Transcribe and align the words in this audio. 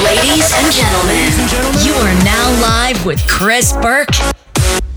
Ladies 0.00 0.48
and 0.54 0.72
gentlemen, 0.72 1.28
you 1.84 1.92
are 1.92 2.14
now 2.24 2.60
live 2.62 3.04
with 3.04 3.20
Chris 3.28 3.74
Burke 3.74 4.08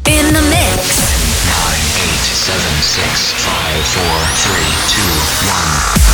in 0.07 0.33
the 0.33 0.41
mix. 0.47 1.12
9, 1.44 1.60
8, 1.60 2.15
7, 2.15 2.63
6, 2.81 3.34
5, 3.44 3.86
4, 3.92 4.16
3, 4.47 4.63
2, 4.96 6.00
1. 6.00 6.05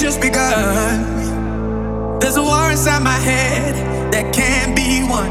just 0.00 0.20
begun. 0.22 1.09
There's 2.30 2.46
a 2.46 2.48
war 2.48 2.70
inside 2.70 3.02
my 3.02 3.18
head 3.18 3.74
that 4.12 4.32
can't 4.32 4.76
be 4.76 5.02
won. 5.02 5.30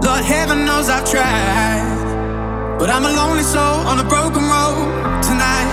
Lord, 0.00 0.24
heaven 0.24 0.64
knows 0.64 0.88
I've 0.88 1.04
tried, 1.04 2.78
but 2.78 2.88
I'm 2.88 3.04
a 3.04 3.12
lonely 3.12 3.42
soul 3.42 3.84
on 3.84 3.98
a 4.00 4.08
broken 4.08 4.44
road 4.48 5.20
tonight. 5.20 5.68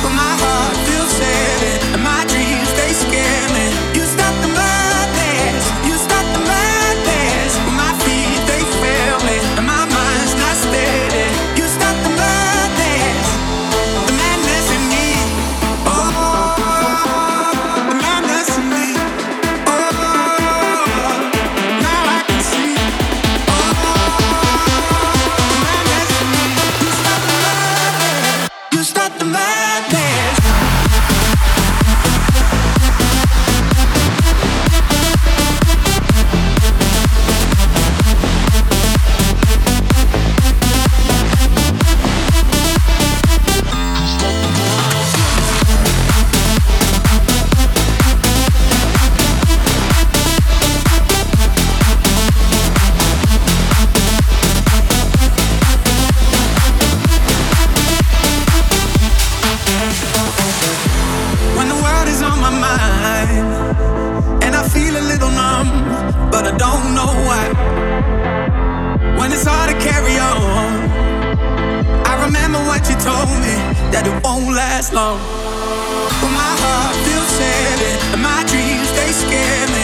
But 0.00 0.14
my 0.16 0.32
heart 0.40 0.76
feels 0.88 1.12
heavy. 1.20 2.01
remember 72.32 72.58
what 72.64 72.88
you 72.88 72.96
told 72.96 73.28
me 73.44 73.54
that 73.92 74.04
it 74.06 74.24
won't 74.24 74.54
last 74.56 74.94
long. 74.94 75.18
But 76.20 76.32
my 76.32 76.52
heart 76.64 76.96
feels 77.04 77.32
heavy 77.36 77.92
and 78.14 78.22
my 78.22 78.40
dreams 78.48 78.88
they 78.96 79.12
scare 79.12 79.68
me. 79.68 79.81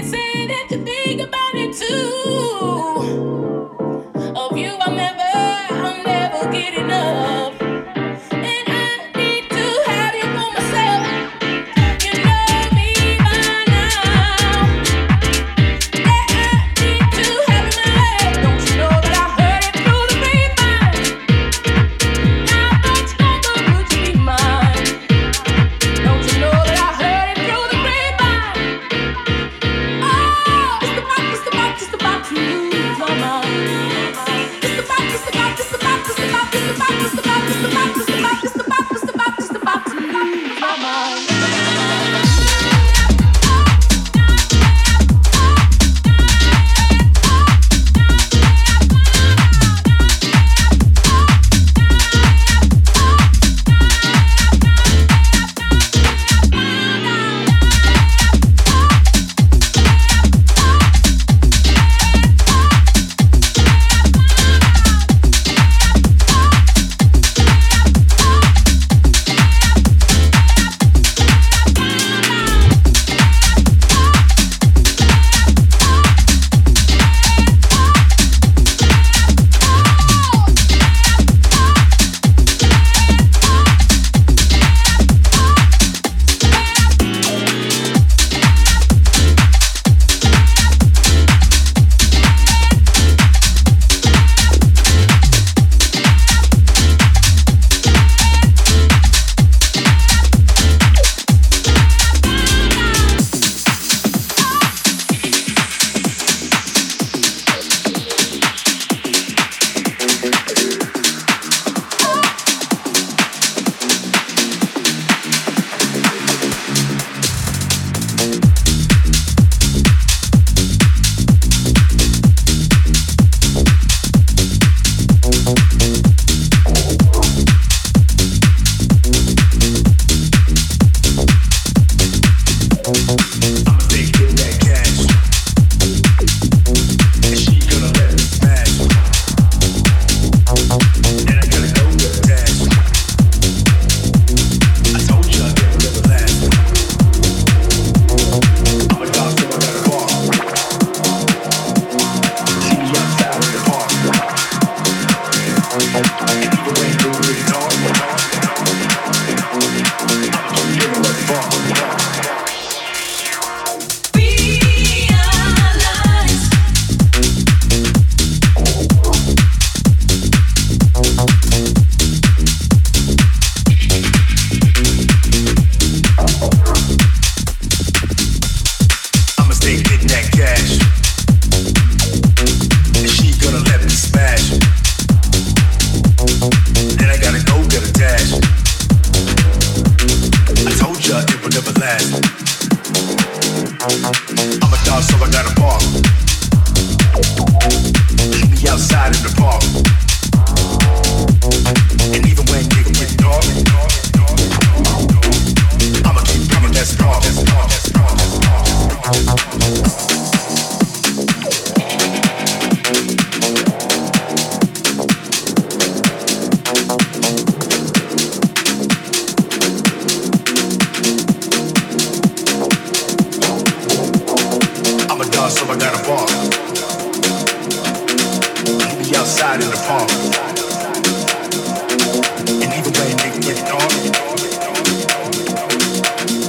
sad, 0.00 0.48
that 0.50 0.66
you 0.70 0.84
think 0.84 1.20
about 1.20 1.54
it 1.54 1.76
too. 1.76 3.51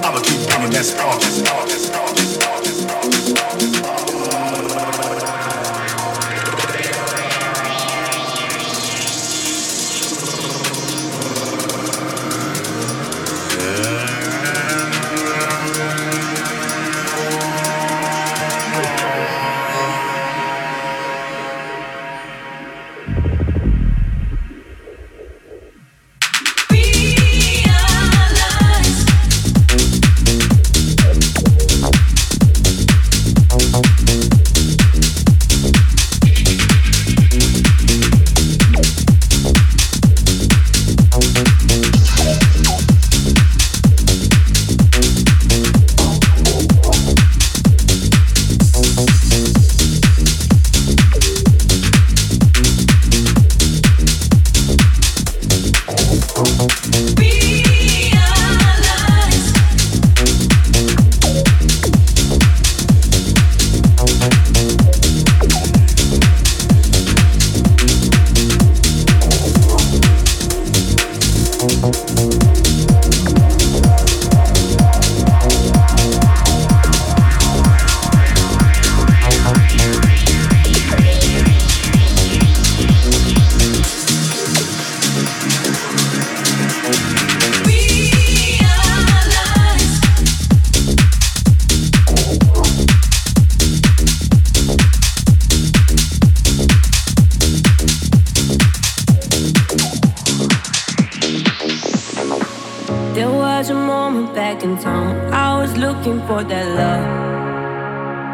I'ma 0.05 0.19
keep 0.21 0.47
bringing 0.47 0.71
that 0.71 0.85
spark. 0.85 1.92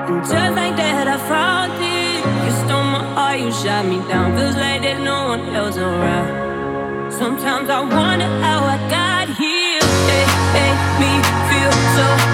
And 0.09 0.23
just 0.23 0.55
like 0.55 0.75
that, 0.77 1.07
I 1.07 1.17
found 1.29 1.71
it. 1.77 2.25
You 2.43 2.51
stole 2.65 2.81
my 2.81 3.03
heart, 3.13 3.39
you 3.39 3.51
shot 3.51 3.85
me 3.85 3.99
down. 4.09 4.35
Feels 4.35 4.55
like 4.55 4.81
there's 4.81 4.99
no 4.99 5.27
one 5.27 5.41
else 5.53 5.77
around. 5.77 7.11
Sometimes 7.13 7.69
I 7.69 7.79
wonder 7.81 8.25
how 8.41 8.65
I 8.65 8.77
got 8.89 9.27
here. 9.37 9.77
It 10.17 10.29
made 10.57 10.79
me 10.97 11.11
feel 11.49 11.71
so. 11.93 12.28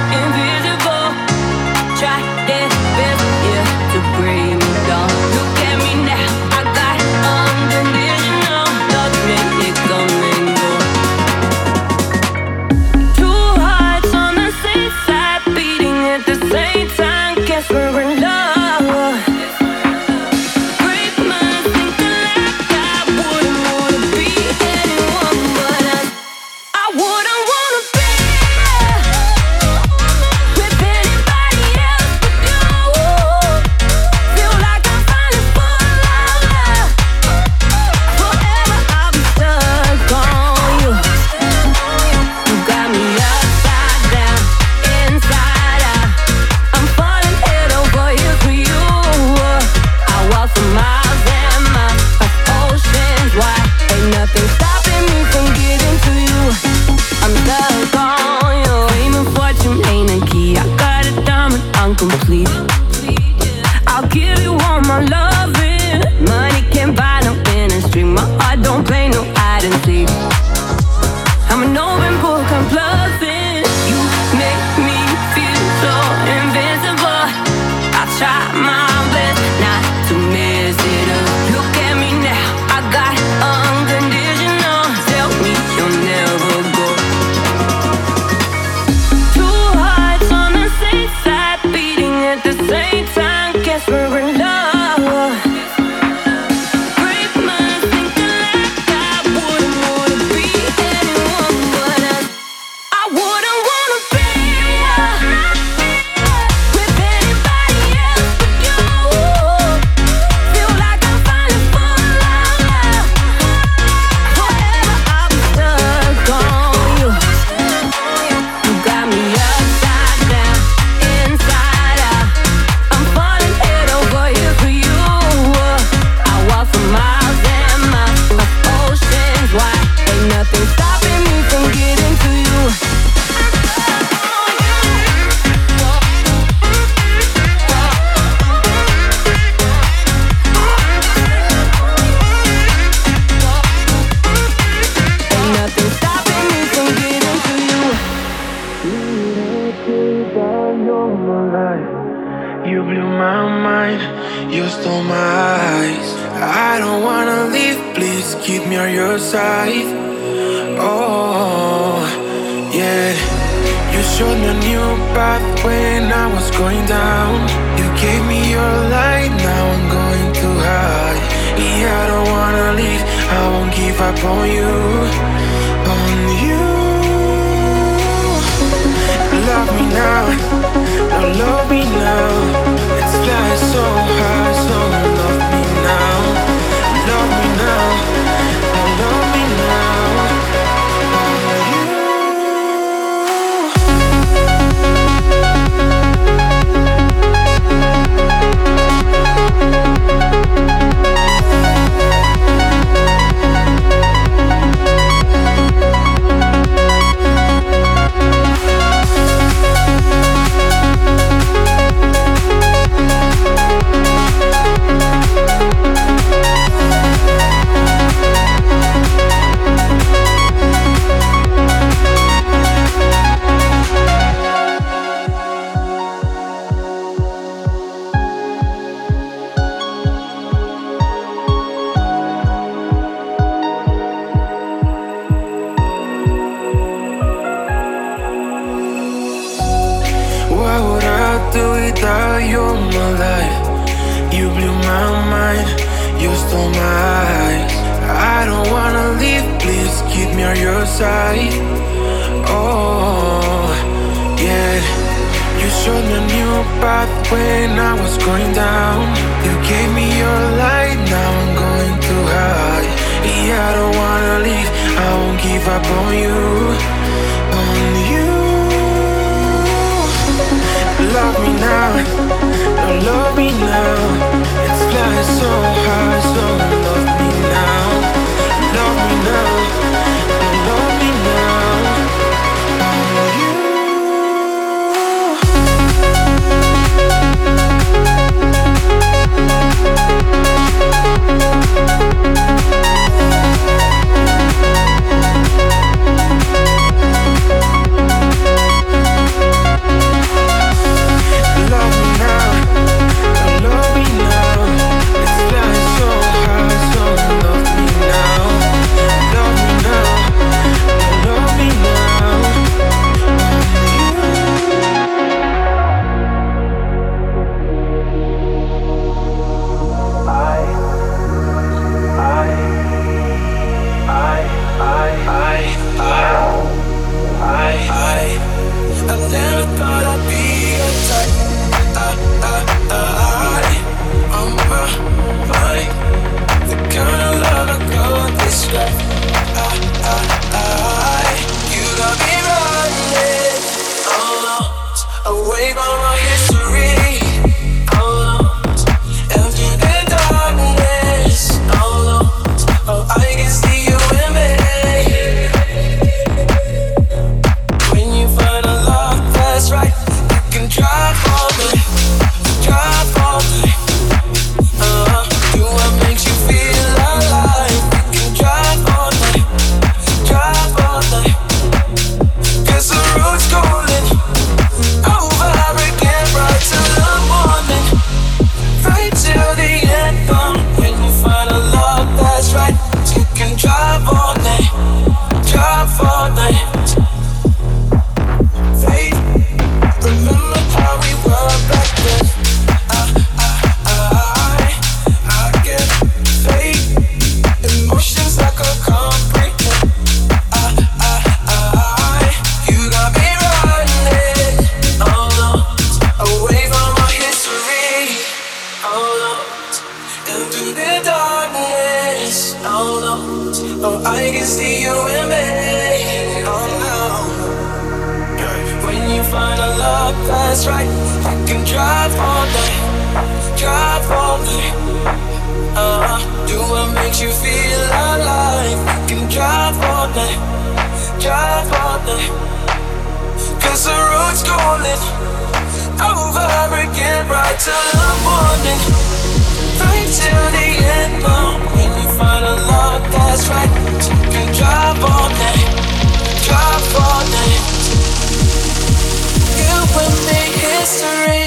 history. 450.86 451.46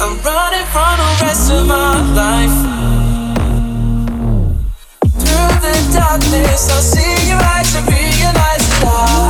I'm 0.00 0.18
running 0.26 0.66
from 0.74 0.94
the 0.98 1.10
rest 1.22 1.52
of 1.52 1.66
my 1.66 1.94
life. 2.22 2.58
Through 5.20 5.54
the 5.64 5.76
darkness, 5.94 6.70
I'll 6.70 6.82
see 6.82 7.28
your 7.28 7.42
eyes 7.54 7.74
and 7.76 7.86
realize 7.86 8.66
that 8.68 8.84
I. 8.84 9.29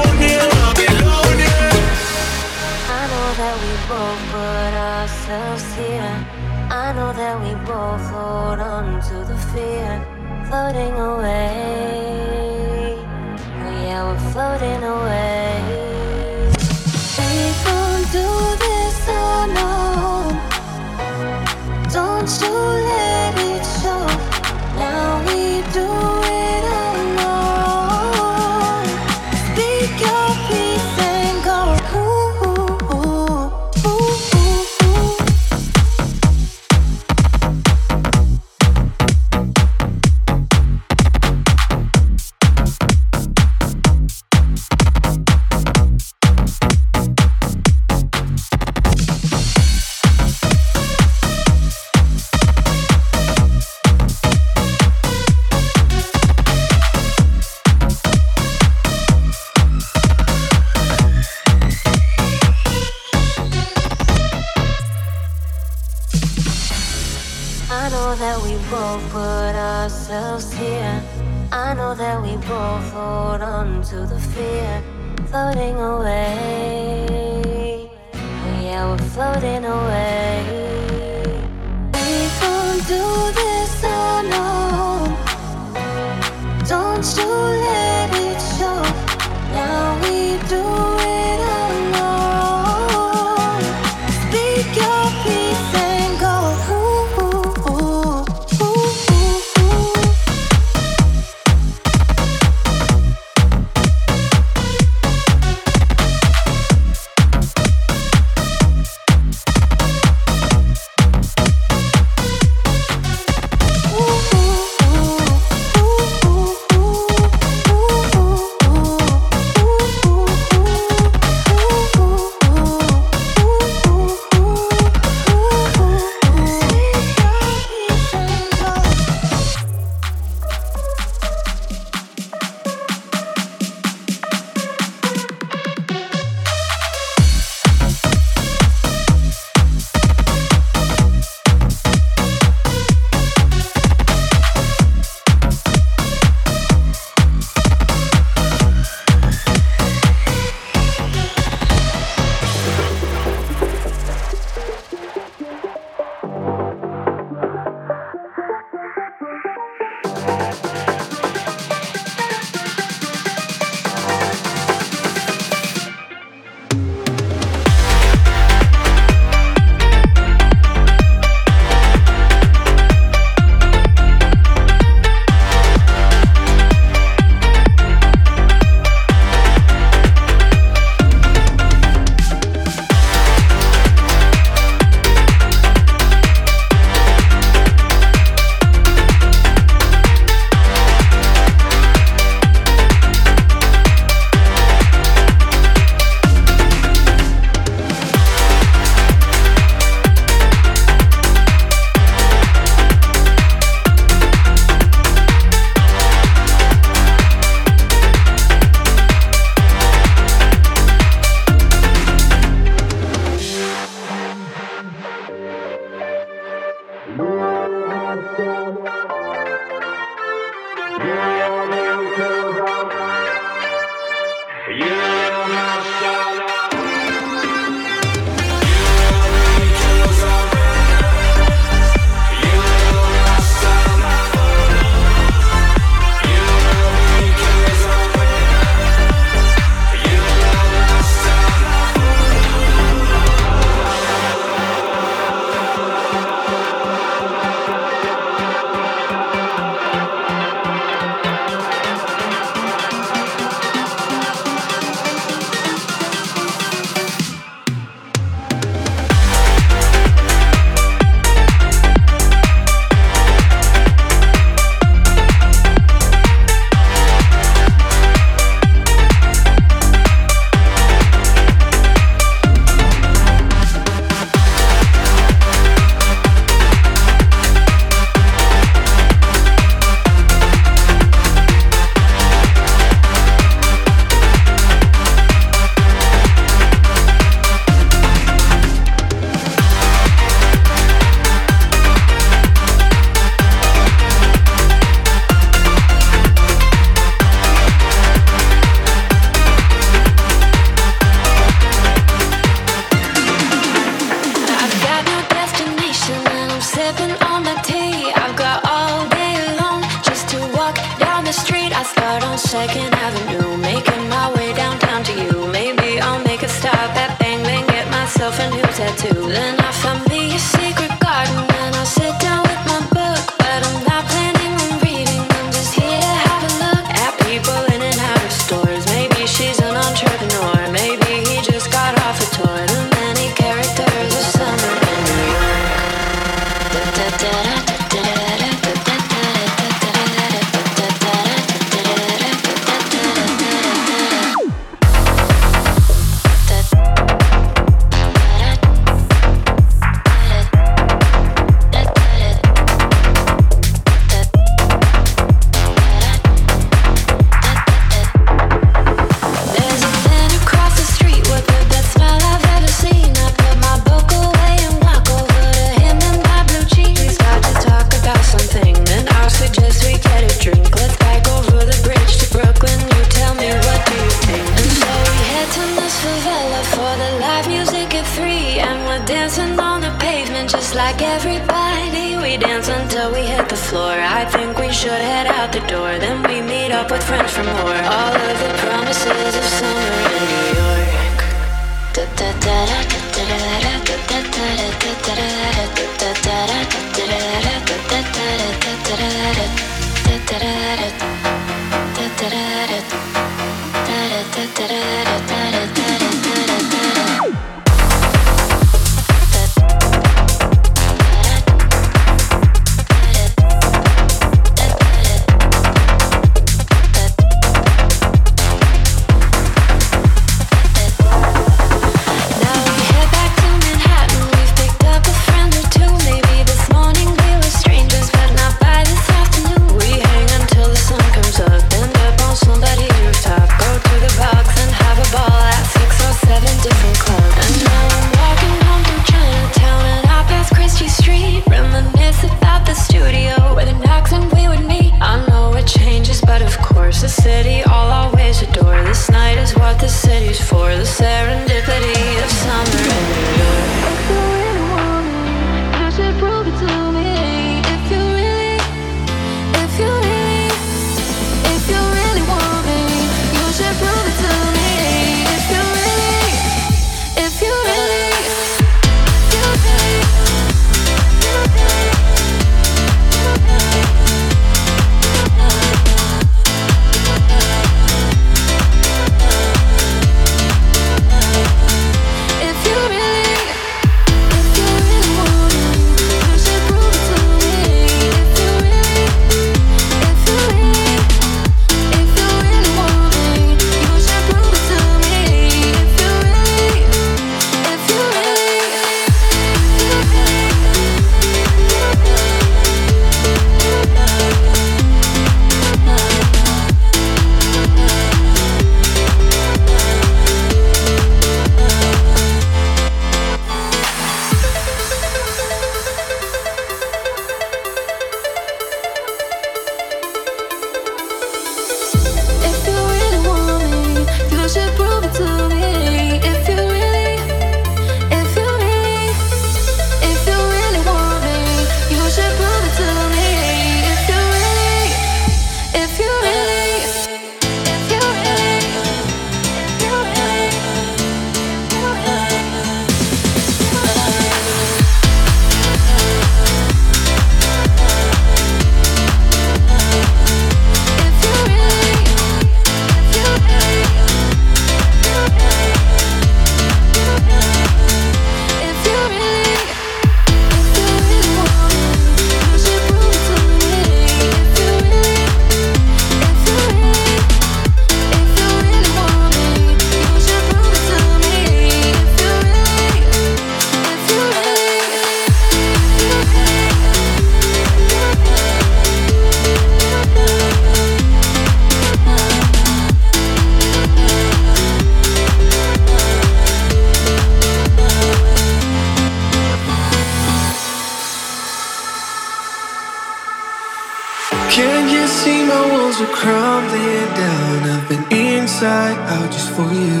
for 599.56 599.72
you. 599.72 600.00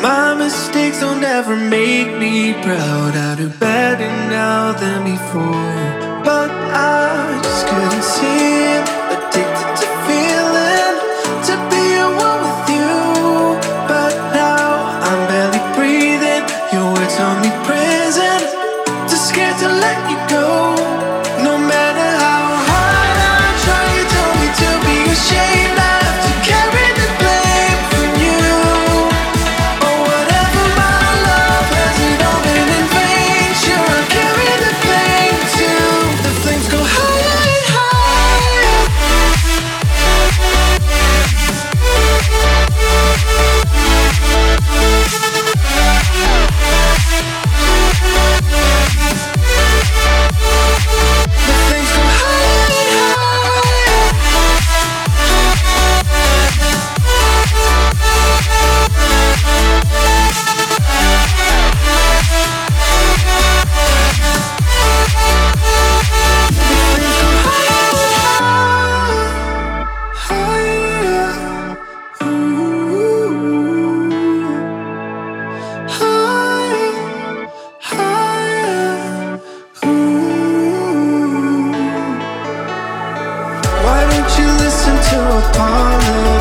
My 0.00 0.34
mistakes 0.34 1.02
will 1.02 1.16
never 1.16 1.56
make 1.56 2.10
me 2.18 2.52
proud. 2.62 3.16
I 3.16 3.34
do 3.36 3.48
better 3.48 4.10
now 4.30 4.72
than 4.72 5.02
before, 5.14 6.22
but 6.24 6.50
I 6.50 7.40
just 7.42 7.66
couldn't 7.66 8.04
see. 8.04 8.51
to 85.12 85.18
a 85.18 85.52
promise. 85.52 86.31